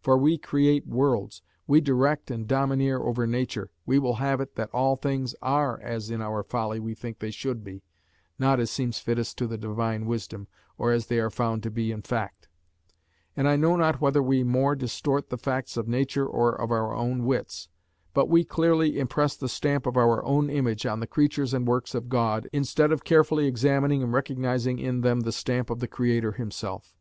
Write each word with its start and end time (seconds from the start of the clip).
For 0.00 0.16
we 0.16 0.38
create 0.38 0.86
worlds, 0.86 1.42
we 1.66 1.82
direct 1.82 2.30
and 2.30 2.48
domineer 2.48 3.02
over 3.02 3.26
nature, 3.26 3.70
we 3.84 3.98
will 3.98 4.14
have 4.14 4.40
it 4.40 4.54
that 4.54 4.70
all 4.72 4.96
things 4.96 5.34
are 5.42 5.78
as 5.78 6.08
in 6.10 6.22
our 6.22 6.42
folly 6.42 6.80
we 6.80 6.94
think 6.94 7.18
they 7.18 7.30
should 7.30 7.62
be, 7.62 7.82
not 8.38 8.58
as 8.58 8.70
seems 8.70 8.98
fittest 8.98 9.36
to 9.36 9.46
the 9.46 9.58
Divine 9.58 10.06
wisdom, 10.06 10.48
or 10.78 10.90
as 10.92 11.08
they 11.08 11.18
are 11.18 11.28
found 11.28 11.62
to 11.64 11.70
be 11.70 11.92
in 11.92 12.00
fact; 12.00 12.48
and 13.36 13.46
I 13.46 13.56
know 13.56 13.76
not 13.76 14.00
whether 14.00 14.22
we 14.22 14.42
more 14.42 14.74
distort 14.74 15.28
the 15.28 15.36
facts 15.36 15.76
of 15.76 15.86
nature 15.86 16.26
or 16.26 16.58
of 16.58 16.70
our 16.70 16.94
own 16.94 17.26
wits; 17.26 17.68
but 18.14 18.30
we 18.30 18.42
clearly 18.42 18.98
impress 18.98 19.36
the 19.36 19.50
stamp 19.50 19.84
of 19.84 19.98
our 19.98 20.24
own 20.24 20.48
image 20.48 20.86
on 20.86 21.00
the 21.00 21.06
creatures 21.06 21.52
and 21.52 21.68
works 21.68 21.94
of 21.94 22.08
God, 22.08 22.48
instead 22.54 22.90
of 22.90 23.04
carefully 23.04 23.46
examining 23.46 24.02
and 24.02 24.14
recognising 24.14 24.78
in 24.78 25.02
them 25.02 25.20
the 25.20 25.30
stamp 25.30 25.68
of 25.68 25.80
the 25.80 25.88
Creator 25.88 26.32
himself. 26.32 26.96